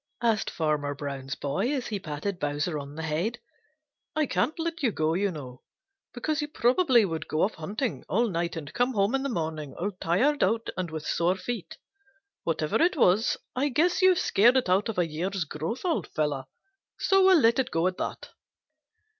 asked 0.23 0.49
Farmer 0.49 0.95
Brown's 0.95 1.35
boy 1.35 1.69
as 1.69 1.85
he 1.85 1.99
patted 1.99 2.39
Bowser 2.39 2.79
on 2.79 2.95
the 2.95 3.03
head. 3.03 3.37
"I 4.15 4.25
can't 4.25 4.57
let 4.57 4.81
you 4.81 4.91
go, 4.91 5.13
you 5.13 5.29
know, 5.29 5.61
because 6.11 6.41
you 6.41 6.47
probably 6.47 7.05
would 7.05 7.27
go 7.27 7.43
off 7.43 7.53
hunting 7.53 8.03
all 8.09 8.27
night 8.27 8.55
and 8.55 8.73
come 8.73 8.95
home 8.95 9.13
in 9.13 9.21
the 9.21 9.29
morning 9.29 9.75
all 9.75 9.91
tired 9.91 10.43
out 10.43 10.71
and 10.75 10.89
with 10.89 11.05
sore 11.05 11.35
feet. 11.37 11.77
Whatever 12.43 12.81
it 12.81 12.97
was, 12.97 13.37
I 13.55 13.69
guess 13.69 14.01
you've 14.01 14.17
scared 14.17 14.57
it 14.57 14.69
out 14.69 14.89
of 14.89 14.97
a 14.97 15.05
year's 15.07 15.43
growth, 15.43 15.85
old 15.85 16.07
fellow, 16.07 16.47
so 16.97 17.23
we'll 17.23 17.39
let 17.39 17.59
it 17.59 17.69
go 17.69 17.85
at 17.85 17.97
that." 17.97 18.29